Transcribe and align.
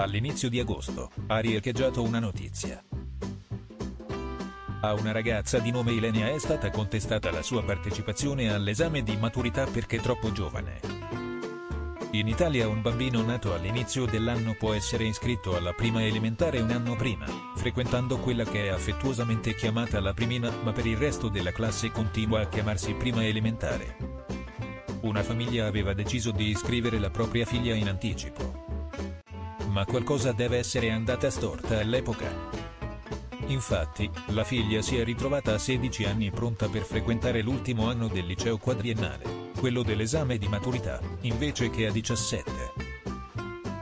All'inizio 0.00 0.48
di 0.48 0.58
agosto, 0.58 1.10
ha 1.26 1.40
riecheggiato 1.40 2.02
una 2.02 2.20
notizia. 2.20 2.82
A 4.80 4.94
una 4.94 5.12
ragazza 5.12 5.58
di 5.58 5.70
nome 5.70 5.92
Ilenia 5.92 6.30
è 6.30 6.38
stata 6.38 6.70
contestata 6.70 7.30
la 7.30 7.42
sua 7.42 7.62
partecipazione 7.62 8.50
all'esame 8.50 9.02
di 9.02 9.14
maturità 9.18 9.66
perché 9.66 10.00
troppo 10.00 10.32
giovane. 10.32 10.80
In 12.12 12.28
Italia 12.28 12.66
un 12.66 12.80
bambino 12.80 13.20
nato 13.22 13.52
all'inizio 13.52 14.06
dell'anno 14.06 14.54
può 14.58 14.72
essere 14.72 15.04
iscritto 15.04 15.54
alla 15.54 15.74
prima 15.74 16.02
elementare 16.02 16.60
un 16.60 16.70
anno 16.70 16.96
prima, 16.96 17.26
frequentando 17.56 18.16
quella 18.20 18.44
che 18.44 18.64
è 18.64 18.68
affettuosamente 18.68 19.54
chiamata 19.54 20.00
la 20.00 20.14
primina 20.14 20.50
ma 20.62 20.72
per 20.72 20.86
il 20.86 20.96
resto 20.96 21.28
della 21.28 21.52
classe 21.52 21.92
continua 21.92 22.40
a 22.40 22.48
chiamarsi 22.48 22.94
prima 22.94 23.22
elementare. 23.22 23.96
Una 25.02 25.22
famiglia 25.22 25.66
aveva 25.66 25.92
deciso 25.92 26.30
di 26.30 26.48
iscrivere 26.48 26.98
la 26.98 27.10
propria 27.10 27.44
figlia 27.44 27.74
in 27.74 27.88
anticipo. 27.88 28.59
Ma 29.70 29.84
qualcosa 29.84 30.32
deve 30.32 30.58
essere 30.58 30.90
andata 30.90 31.30
storta 31.30 31.78
all'epoca. 31.78 32.28
Infatti, 33.46 34.10
la 34.26 34.42
figlia 34.42 34.82
si 34.82 34.96
è 34.96 35.04
ritrovata 35.04 35.54
a 35.54 35.58
16 35.58 36.04
anni 36.04 36.30
pronta 36.32 36.68
per 36.68 36.82
frequentare 36.82 37.40
l'ultimo 37.40 37.88
anno 37.88 38.08
del 38.08 38.26
liceo 38.26 38.58
quadriennale, 38.58 39.50
quello 39.56 39.82
dell'esame 39.82 40.38
di 40.38 40.48
maturità, 40.48 41.00
invece 41.20 41.70
che 41.70 41.86
a 41.86 41.92
17. 41.92 42.52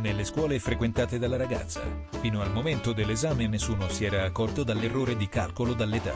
Nelle 0.00 0.24
scuole 0.24 0.58
frequentate 0.58 1.18
dalla 1.18 1.36
ragazza, 1.36 1.82
fino 2.20 2.40
al 2.40 2.52
momento 2.52 2.94
dell'esame 2.94 3.46
nessuno 3.46 3.86
si 3.90 4.06
era 4.06 4.24
accorto 4.24 4.64
dall'errore 4.64 5.16
di 5.16 5.28
calcolo 5.28 5.74
dall'età. 5.74 6.14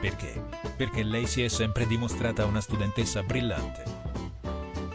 Perché? 0.00 0.42
Perché 0.76 1.04
lei 1.04 1.26
si 1.26 1.42
è 1.44 1.48
sempre 1.48 1.86
dimostrata 1.86 2.44
una 2.46 2.60
studentessa 2.60 3.22
brillante. 3.22 3.99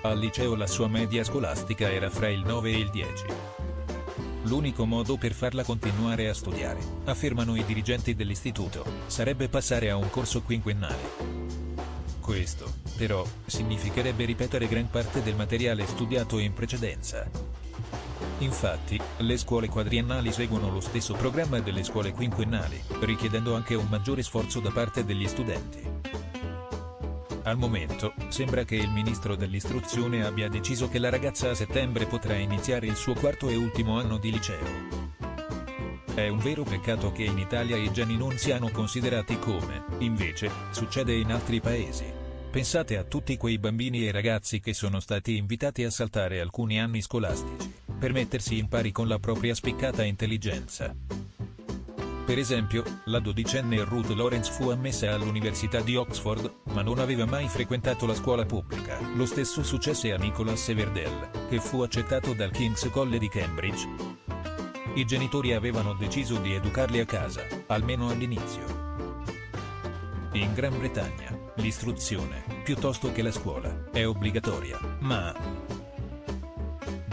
Al 0.06 0.20
liceo 0.20 0.54
la 0.54 0.68
sua 0.68 0.88
media 0.88 1.24
scolastica 1.24 1.92
era 1.92 2.12
fra 2.12 2.30
il 2.30 2.42
9 2.46 2.72
e 2.72 2.78
il 2.78 2.92
10. 2.92 3.26
L'unico 4.44 4.86
modo 4.86 5.18
per 5.18 5.34
farla 5.34 5.64
continuare 5.64 6.30
a 6.30 6.34
studiare, 6.36 6.80
affermano 7.06 7.56
i 7.56 7.66
dirigenti 7.66 8.14
dell'istituto, 8.14 8.86
sarebbe 9.08 9.50
passare 9.50 9.90
a 9.90 9.96
un 9.96 10.08
corso 10.12 10.44
quinquennale. 10.44 11.34
Questo, 12.22 12.72
però, 12.96 13.26
significherebbe 13.48 14.26
ripetere 14.26 14.68
gran 14.68 14.92
parte 14.92 15.24
del 15.24 15.36
materiale 15.36 15.88
studiato 15.88 16.38
in 16.38 16.54
precedenza. 16.54 17.28
Infatti, 18.40 19.02
le 19.18 19.38
scuole 19.38 19.68
quadriennali 19.68 20.32
seguono 20.32 20.70
lo 20.70 20.82
stesso 20.82 21.16
programma 21.16 21.60
delle 21.62 21.84
scuole 21.84 22.14
quinquennali, 22.14 22.80
richiedendo 23.00 23.56
anche 23.56 23.74
un 23.74 23.88
maggiore 23.90 24.22
sforzo 24.22 24.60
da 24.60 24.70
parte 24.70 25.04
degli 25.04 25.28
studenti. 25.28 25.95
Al 27.46 27.60
momento, 27.60 28.16
sembra 28.30 28.64
che 28.64 28.76
il 28.76 28.90
ministro 28.90 29.36
dell'istruzione 29.36 30.26
abbia 30.26 30.50
deciso 30.50 30.90
che 30.90 30.98
la 30.98 31.12
ragazza 31.12 31.52
a 31.52 31.54
settembre 31.54 32.08
potrà 32.08 32.34
iniziare 32.34 32.88
il 32.88 32.96
suo 32.96 33.14
quarto 33.14 33.50
e 33.50 33.56
ultimo 33.56 34.00
anno 34.00 34.18
di 34.18 34.32
liceo. 34.32 35.14
È 36.16 36.28
un 36.28 36.40
vero 36.40 36.64
peccato 36.64 37.12
che 37.12 37.24
in 37.24 37.38
Italia 37.38 37.76
i 37.78 37.92
geni 37.92 38.18
non 38.18 38.36
siano 38.40 38.72
considerati 38.72 39.38
come, 39.38 39.84
invece, 40.00 40.50
succede 40.72 41.14
in 41.14 41.32
altri 41.32 41.62
paesi. 41.62 42.06
Pensate 42.50 42.98
a 42.98 43.04
tutti 43.04 43.38
quei 43.38 43.60
bambini 43.60 44.08
e 44.08 44.12
ragazzi 44.12 44.60
che 44.60 44.74
sono 44.74 45.00
stati 45.00 45.38
invitati 45.38 45.84
a 45.84 45.92
saltare 45.92 46.40
alcuni 46.40 46.82
anni 46.82 47.02
scolastici, 47.04 47.72
per 48.00 48.12
mettersi 48.12 48.58
in 48.58 48.68
pari 48.68 48.92
con 48.92 49.08
la 49.08 49.20
propria 49.20 49.54
spiccata 49.54 50.04
intelligenza. 50.04 50.96
Per 52.26 52.40
esempio, 52.40 52.84
la 53.06 53.20
dodicenne 53.20 53.84
Ruth 53.84 54.10
Lawrence 54.10 54.52
fu 54.52 54.70
ammessa 54.70 55.14
all'Università 55.14 55.82
di 55.82 55.96
Oxford, 55.96 56.62
ma 56.72 56.82
non 56.82 56.98
aveva 56.98 57.26
mai 57.26 57.48
frequentato 57.48 58.08
la 58.08 58.16
scuola 58.16 58.46
pubblica. 58.46 58.98
Lo 59.14 59.28
stesso 59.28 59.62
successe 59.62 60.12
a 60.12 60.18
Nicholas 60.18 60.68
Everdell, 60.70 61.48
che 61.48 61.60
fu 61.60 61.84
accettato 61.84 62.34
dal 62.34 62.50
King's 62.50 62.90
College 62.90 63.20
di 63.20 63.30
Cambridge. 63.30 63.88
I 64.96 65.06
genitori 65.06 65.54
avevano 65.54 65.94
deciso 65.94 66.38
di 66.38 66.56
educarli 66.56 67.00
a 67.00 67.06
casa, 67.06 67.44
almeno 67.68 68.10
all'inizio. 68.10 68.64
In 70.32 70.52
Gran 70.56 70.80
Bretagna, 70.80 71.38
l'istruzione, 71.58 72.44
piuttosto 72.64 73.12
che 73.12 73.22
la 73.22 73.32
scuola, 73.32 73.92
è 73.92 74.04
obbligatoria, 74.04 74.80
ma 75.02 75.32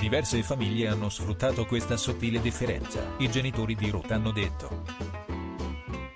Diverse 0.03 0.43
famiglie 0.43 0.89
hanno 0.89 1.09
sfruttato 1.09 1.65
questa 1.65 1.97
sottile 1.97 2.41
differenza. 2.41 3.15
I 3.19 3.31
genitori 3.31 3.77
di 3.77 3.89
Ruth 3.89 4.11
hanno 4.11 4.33
detto. 4.33 4.83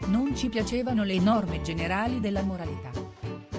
Non 0.07 0.35
ci 0.35 0.49
piacevano 0.49 1.05
le 1.05 1.21
norme 1.21 1.63
generali 1.63 2.19
della 2.19 2.43
moralità. 2.43 2.91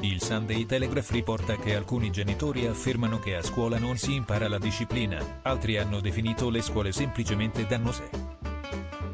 Il 0.01 0.21
Sunday 0.21 0.65
Telegraph 0.65 1.11
riporta 1.11 1.55
che 1.55 1.77
alcuni 1.77 2.11
genitori 2.11 2.67
affermano 2.67 3.19
che 3.19 3.37
a 3.37 3.41
scuola 3.41 3.79
non 3.79 3.95
si 3.95 4.15
impara 4.15 4.49
la 4.49 4.57
disciplina, 4.57 5.39
altri 5.43 5.77
hanno 5.77 6.01
definito 6.01 6.49
le 6.49 6.61
scuole 6.61 6.91
semplicemente 6.91 7.65
dannose. 7.65 8.09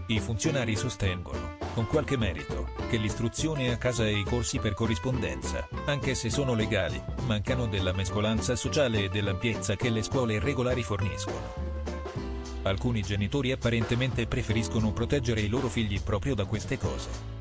I 0.07 0.19
funzionari 0.19 0.75
sostengono, 0.75 1.57
con 1.73 1.88
qualche 1.88 2.17
merito, 2.17 2.69
che 2.89 2.97
l'istruzione 2.97 3.72
a 3.72 3.78
casa 3.78 4.06
e 4.06 4.17
i 4.17 4.23
corsi 4.23 4.59
per 4.59 4.73
corrispondenza, 4.73 5.67
anche 5.85 6.13
se 6.13 6.29
sono 6.29 6.53
legali, 6.53 7.01
mancano 7.25 7.67
della 7.67 7.94
mescolanza 7.94 8.56
sociale 8.56 9.06
e 9.06 9.09
dell'ampiezza 9.09 9.75
che 9.75 9.89
le 9.89 10.03
scuole 10.03 10.39
regolari 10.39 10.84
forniscono. 10.84 11.72
Alcuni 12.63 13.01
genitori 13.01 13.51
apparentemente 13.51 14.28
preferiscono 14.28 14.94
proteggere 14.94 15.41
i 15.41 15.50
loro 15.50 15.67
figli 15.67 16.00
proprio 16.00 16.35
da 16.35 16.45
queste 16.45 16.78
cose. 16.78 17.33